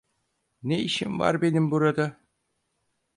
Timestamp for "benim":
1.41-1.71